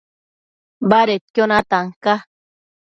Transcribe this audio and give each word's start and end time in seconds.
Badedquio 0.89 1.45
natan 1.47 1.85
ca 2.03 2.13